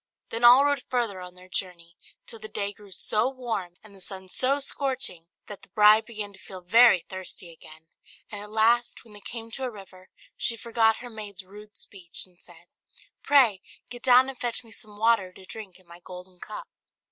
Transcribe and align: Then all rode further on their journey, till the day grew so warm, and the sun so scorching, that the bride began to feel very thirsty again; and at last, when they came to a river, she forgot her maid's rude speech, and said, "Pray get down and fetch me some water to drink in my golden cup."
Then 0.31 0.43
all 0.43 0.65
rode 0.65 0.81
further 0.89 1.21
on 1.21 1.35
their 1.35 1.47
journey, 1.47 1.95
till 2.25 2.39
the 2.39 2.47
day 2.47 2.73
grew 2.73 2.89
so 2.91 3.29
warm, 3.29 3.75
and 3.83 3.93
the 3.93 4.01
sun 4.01 4.29
so 4.29 4.57
scorching, 4.57 5.27
that 5.45 5.61
the 5.61 5.67
bride 5.69 6.07
began 6.07 6.33
to 6.33 6.39
feel 6.39 6.61
very 6.61 7.01
thirsty 7.07 7.51
again; 7.51 7.85
and 8.31 8.41
at 8.41 8.49
last, 8.49 9.03
when 9.05 9.13
they 9.13 9.21
came 9.21 9.51
to 9.51 9.63
a 9.63 9.69
river, 9.69 10.09
she 10.35 10.57
forgot 10.57 10.95
her 11.05 11.09
maid's 11.11 11.45
rude 11.45 11.77
speech, 11.77 12.25
and 12.25 12.41
said, 12.41 12.65
"Pray 13.21 13.61
get 13.91 14.01
down 14.01 14.27
and 14.27 14.39
fetch 14.41 14.63
me 14.63 14.71
some 14.71 14.97
water 14.97 15.31
to 15.33 15.45
drink 15.45 15.77
in 15.77 15.85
my 15.85 15.99
golden 15.99 16.39
cup." 16.39 16.67